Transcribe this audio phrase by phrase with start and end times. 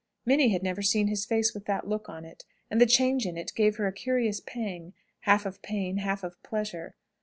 [0.25, 3.37] Minnie had never seen his face with that look on it, and the change in
[3.37, 4.95] it gave her a curious pang,
[5.29, 6.95] half of pain, half of pleasure.